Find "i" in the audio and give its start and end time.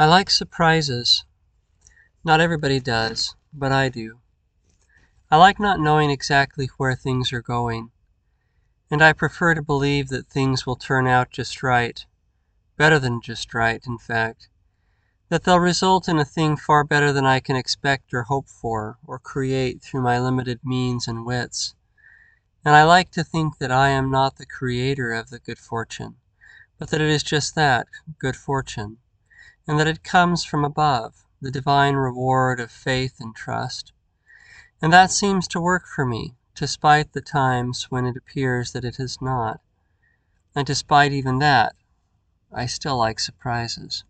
0.00-0.06, 3.70-3.90, 5.30-5.36, 9.02-9.12, 17.26-17.38, 22.74-22.84, 23.70-23.90, 42.52-42.66